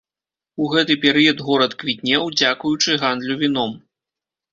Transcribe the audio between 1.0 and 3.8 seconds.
перыяд горад квітнеў, дзякуючы гандлю віном.